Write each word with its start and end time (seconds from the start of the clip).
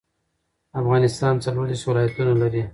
افغانستان 0.81 1.33
څلور 1.45 1.65
دیرش 1.69 1.83
ولايتونه 1.87 2.33
لري 2.41 2.63